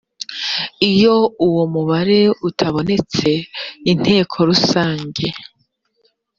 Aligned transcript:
iyo 0.91 1.15
uwo 1.47 1.63
mubare 1.73 2.19
utabonetse 2.47 3.29
inteko 3.91 4.35
rusange 4.49 5.25